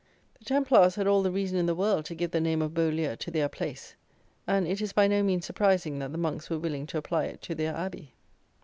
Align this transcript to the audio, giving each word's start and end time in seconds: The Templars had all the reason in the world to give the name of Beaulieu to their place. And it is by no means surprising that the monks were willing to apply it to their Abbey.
The 0.39 0.45
Templars 0.45 0.95
had 0.95 1.05
all 1.05 1.21
the 1.21 1.29
reason 1.29 1.59
in 1.59 1.67
the 1.67 1.75
world 1.75 2.05
to 2.05 2.15
give 2.15 2.31
the 2.31 2.41
name 2.41 2.63
of 2.63 2.73
Beaulieu 2.73 3.15
to 3.17 3.29
their 3.29 3.47
place. 3.47 3.93
And 4.47 4.67
it 4.67 4.81
is 4.81 4.93
by 4.93 5.05
no 5.07 5.21
means 5.21 5.45
surprising 5.45 5.99
that 5.99 6.11
the 6.11 6.17
monks 6.17 6.49
were 6.49 6.57
willing 6.57 6.87
to 6.87 6.97
apply 6.97 7.25
it 7.25 7.43
to 7.43 7.53
their 7.53 7.75
Abbey. 7.75 8.15